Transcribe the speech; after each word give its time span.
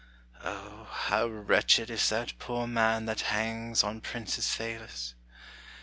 O, 0.43 0.85
how 0.85 1.27
wretched 1.27 1.91
Is 1.91 2.09
that 2.09 2.33
poor 2.39 2.65
man 2.65 3.05
that 3.05 3.21
hangs 3.21 3.83
on 3.83 4.01
princes' 4.01 4.51
favors! 4.51 5.13